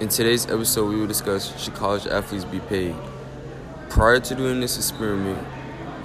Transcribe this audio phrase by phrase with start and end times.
[0.00, 2.96] In today's episode, we will discuss should college athletes be paid.
[3.92, 5.36] Prior to doing this experiment,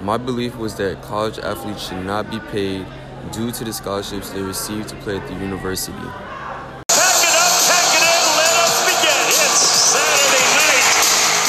[0.04, 2.84] my belief was that college athletes should not be paid
[3.32, 5.96] due to the scholarships they receive to play at the university.
[6.92, 9.16] Pack it up, pack it in, let us begin.
[9.32, 10.84] It's Saturday night.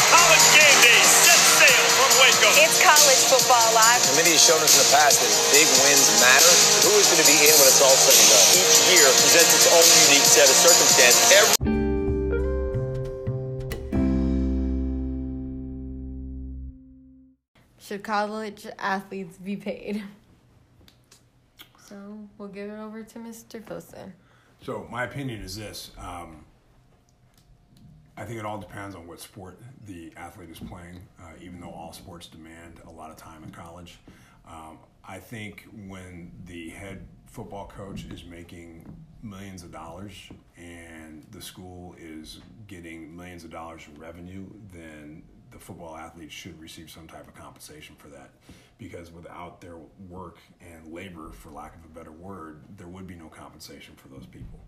[0.07, 2.47] College game day set sail from Waco.
[2.63, 3.99] It's college football live.
[4.15, 6.53] Committee has shown us in the past that big wins matter.
[6.87, 8.47] Who is going to be in when it's all said and done?
[8.55, 11.27] Each year presents its own unique set of circumstances.
[11.35, 11.56] Every
[17.87, 20.03] Should college athletes be paid?
[21.87, 23.63] So we'll give it over to Mr.
[23.63, 24.11] Filson.
[24.61, 26.43] So my opinion is this: um,
[28.17, 30.99] I think it all depends on what sport the athlete is playing.
[31.17, 33.99] Uh, even though all sports demand a lot of time in college,
[34.45, 38.83] um, I think when the head football coach is making
[39.23, 40.13] millions of dollars
[40.57, 45.23] and the school is getting millions of dollars in revenue, then
[45.57, 48.29] the football athletes should receive some type of compensation for that
[48.77, 49.77] because without their
[50.07, 54.07] work and labor for lack of a better word there would be no compensation for
[54.07, 54.59] those people.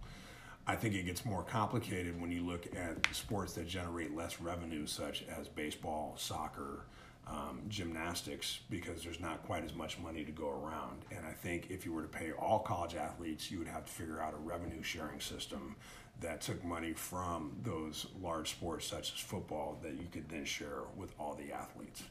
[0.66, 4.88] I think it gets more complicated when you look at sports that generate less revenue
[4.88, 6.86] such as baseball soccer
[7.28, 11.06] um, gymnastics because there's not quite as much money to go around.
[11.16, 13.92] And i think if you were to pay all college athletes you would have to
[13.92, 15.76] figure out a revenue sharing system
[16.22, 20.82] that took money from those large sports such as football that you could then share
[20.98, 22.04] with all the athletes.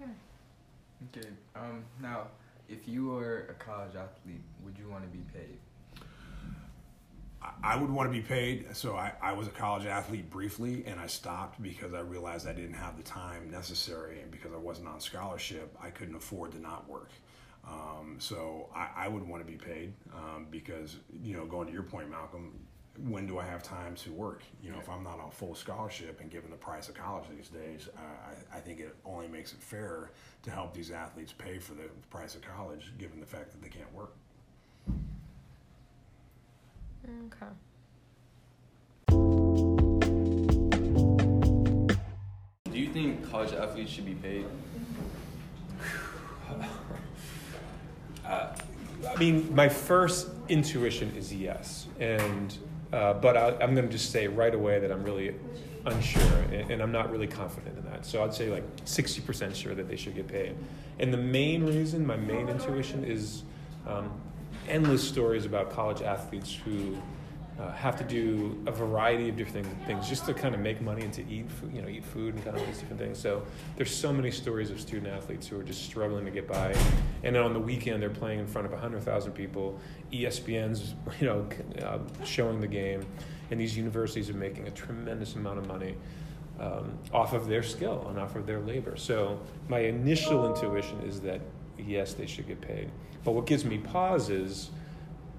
[0.00, 0.10] Okay.
[1.18, 1.28] Okay.
[1.54, 1.84] Um.
[2.00, 2.28] Now,
[2.68, 5.58] if you were a college athlete, would you want to be paid?
[7.42, 8.74] I- I would want to be paid.
[8.76, 12.52] So I, I was a college athlete briefly and I stopped because I realized I
[12.52, 16.60] didn't have the time necessary and because I wasn't on scholarship, I couldn't afford to
[16.60, 17.10] not work.
[17.70, 21.72] Um, so I, I would want to be paid um, because, you know, going to
[21.72, 22.58] your point, Malcolm,
[23.08, 24.42] when do I have time to work?
[24.62, 27.48] You know, if I'm not on full scholarship and given the price of college these
[27.48, 28.00] days, uh,
[28.52, 30.10] I, I think it only makes it fair
[30.42, 33.68] to help these athletes pay for the price of college given the fact that they
[33.68, 34.14] can't work.
[37.26, 37.46] Okay.
[42.70, 44.46] Do you think college athletes should be paid?
[48.24, 52.56] I mean, my first intuition is yes, and
[52.92, 55.34] uh, but I, I'm going to just say right away that I'm really
[55.86, 58.04] unsure, and, and I'm not really confident in that.
[58.04, 60.56] So I'd say like 60% sure that they should get paid.
[60.98, 63.44] And the main reason, my main intuition, is
[63.86, 64.10] um,
[64.68, 66.96] endless stories about college athletes who
[67.60, 71.02] uh, have to do a variety of different things just to kind of make money
[71.02, 73.18] and to eat, food, you know, eat food and kind of all these different things.
[73.18, 73.42] So
[73.76, 76.74] there's so many stories of student athletes who are just struggling to get by,
[77.22, 79.78] and then on the weekend they're playing in front of 100,000 people.
[80.12, 81.46] ESPN's, you know,
[81.82, 83.04] uh, showing the game,
[83.50, 85.96] and these universities are making a tremendous amount of money.
[86.58, 88.94] Um, off of their skill and off of their labor.
[88.94, 91.40] So, my initial intuition is that
[91.78, 92.90] yes, they should get paid.
[93.24, 94.70] But what gives me pause is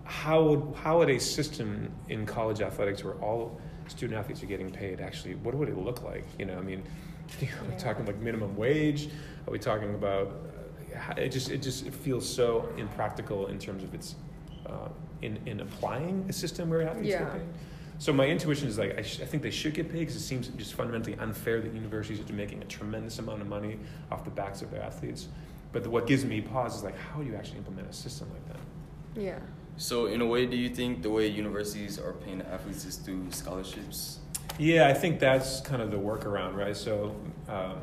[0.03, 4.69] how would how would a system in college athletics where all student athletes are getting
[4.71, 6.25] paid actually what would it look like?
[6.39, 6.83] You know i mean
[7.41, 9.09] are we talking like minimum wage
[9.47, 10.33] are we talking about
[11.09, 14.15] uh, it just it just it feels so impractical in terms of its
[14.65, 14.89] uh,
[15.21, 17.23] in in applying a system where athletes Yeah.
[17.23, 17.41] get paid.
[17.99, 20.21] So my intuition is like I, sh- I think they should get paid because it
[20.21, 23.77] seems just fundamentally unfair that universities are making a tremendous amount of money
[24.11, 25.27] off the backs of their athletes.
[25.71, 28.27] But the, what gives me pause is like how do you actually implement a system
[28.33, 29.21] like that?
[29.21, 29.39] Yeah.
[29.77, 33.31] So, in a way, do you think the way universities are paying athletes is through
[33.31, 34.19] scholarships?
[34.59, 36.75] Yeah, I think that's kind of the workaround, right?
[36.75, 37.15] So,
[37.47, 37.77] um,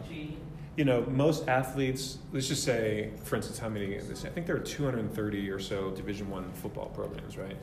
[0.76, 2.18] you know, most athletes.
[2.32, 3.96] Let's just say, for instance, how many?
[3.96, 7.56] I think there are 230 or so Division One football programs, right?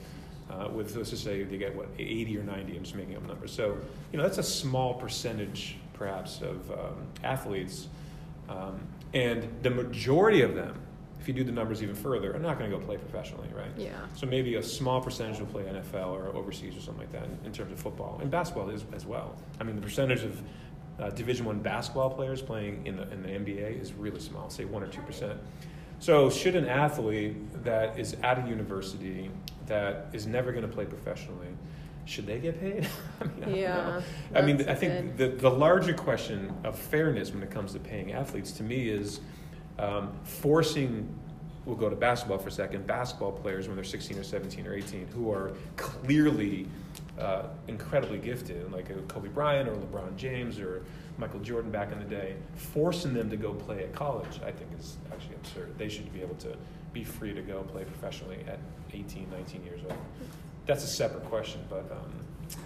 [0.49, 2.75] Uh, with let's just say they get what 80 or 90.
[2.75, 3.53] I'm just making up numbers.
[3.53, 3.77] So,
[4.11, 7.87] you know, that's a small percentage, perhaps, of um, athletes,
[8.49, 8.81] um,
[9.13, 10.77] and the majority of them.
[11.25, 13.71] If you do the numbers even further, are not going to go play professionally, right?
[13.75, 13.93] Yeah.
[14.13, 17.39] So maybe a small percentage will play NFL or overseas or something like that in,
[17.47, 19.35] in terms of football and basketball is as well.
[19.59, 20.39] I mean, the percentage of
[20.99, 24.65] uh, Division One basketball players playing in the in the NBA is really small, say
[24.65, 25.39] one or two percent.
[25.97, 29.31] So should an athlete that is at a university
[29.65, 31.47] that is never going to play professionally,
[32.05, 32.87] should they get paid?
[33.19, 34.03] I mean, I Yeah, know.
[34.35, 38.13] I mean, I think the, the larger question of fairness when it comes to paying
[38.13, 39.21] athletes to me is
[39.79, 41.07] um, forcing
[41.65, 44.73] we'll go to basketball for a second basketball players when they're 16 or 17 or
[44.73, 46.67] 18 who are clearly
[47.19, 50.85] uh, incredibly gifted like kobe bryant or lebron james or
[51.17, 54.69] michael jordan back in the day forcing them to go play at college i think
[54.77, 56.55] is actually absurd they should be able to
[56.93, 58.59] be free to go play professionally at
[58.93, 59.97] 18 19 years old
[60.65, 61.61] that's a separate question.
[61.69, 62.59] But um,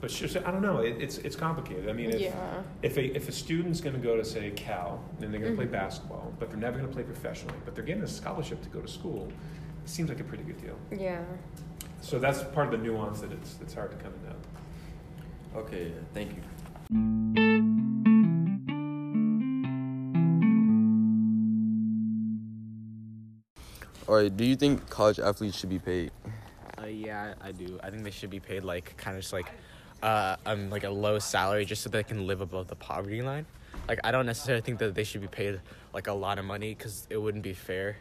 [0.00, 0.78] but sure, so I don't know.
[0.78, 1.88] It, it's it's complicated.
[1.88, 2.62] I mean, if Yeah.
[2.82, 5.56] if a if a student's going to go to say Cal and they're going to
[5.56, 8.68] play basketball, but they're never going to play professionally, but they're getting a scholarship to
[8.68, 9.28] go to school,
[9.84, 10.78] it seems like a pretty good deal.
[10.96, 11.22] Yeah.
[12.00, 15.60] So that's part of the nuance that it's it's hard to kind of know.
[15.62, 17.48] Okay, thank you.
[24.08, 26.10] All right, do you think college athletes should be paid?
[26.80, 27.78] Uh, yeah, I do.
[27.82, 29.50] I think they should be paid like kind of just like
[30.02, 33.46] uh, um like a low salary just so they can live above the poverty line.
[33.88, 35.60] Like I don't necessarily think that they should be paid
[35.92, 37.96] like a lot of money because it wouldn't be fair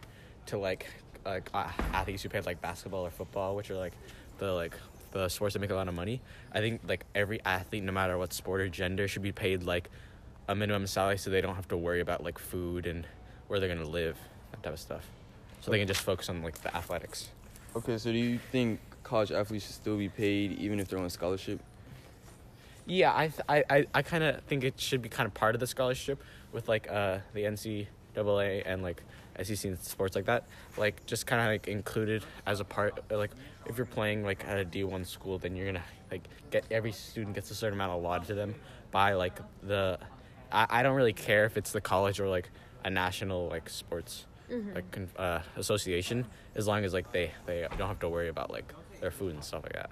[0.48, 0.88] to like
[1.26, 3.94] like uh, athletes who played like basketball or football, which are like
[4.38, 4.76] the like
[5.12, 6.22] the sports that make a lot of money.
[6.54, 9.90] I think like every athlete, no matter what sport or gender, should be paid like
[10.48, 13.06] a minimum salary so they don't have to worry about like food and
[13.48, 14.18] where they're gonna live,
[14.52, 15.06] that type of stuff.
[15.62, 17.30] So they can just focus on like the athletics.
[17.76, 21.06] Okay, so do you think college athletes should still be paid even if they're on
[21.06, 21.60] a scholarship?
[22.88, 25.56] Yeah, I th- I I, I kind of think it should be kind of part
[25.56, 26.24] of the scholarship
[26.54, 29.04] with like uh the NCAA and like
[29.44, 30.46] SEC and sports like that.
[30.78, 33.04] Like just kind of like included as a part.
[33.12, 33.32] Like
[33.66, 36.94] if you're playing like at a D one school, then you're gonna like get every
[36.94, 38.56] student gets a certain amount allotted to them
[38.92, 40.00] by like the.
[40.52, 42.50] I, I don't really care if it's the college or like
[42.86, 44.26] a national like sports
[44.74, 46.26] like con- uh, association
[46.56, 49.44] as long as like they they don't have to worry about like their food and
[49.44, 49.90] stuff like that.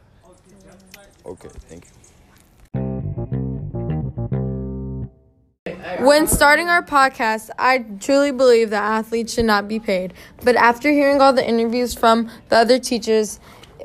[1.26, 1.92] Okay, thank you.
[6.00, 10.14] When starting our podcast, I truly believe that athletes should not be paid.
[10.44, 13.40] But after hearing all the interviews from the other teachers,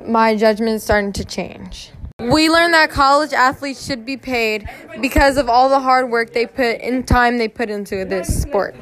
[0.04, 1.92] my judgment is starting to change.
[2.18, 4.68] We learned that college athletes should be paid
[5.00, 8.74] because of all the hard work they put in time they put into this sport.